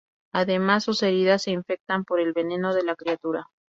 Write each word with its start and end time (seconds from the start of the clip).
Además, 0.33 0.83
sus 0.85 1.03
heridas 1.03 1.43
se 1.43 1.51
infectan 1.51 2.05
por 2.05 2.19
el 2.19 2.33
veneno 2.33 2.73
de 2.73 2.83
la 2.83 2.95
criatura. 2.95 3.45